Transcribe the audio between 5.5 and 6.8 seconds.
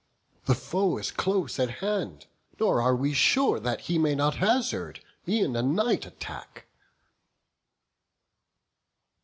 a night attack."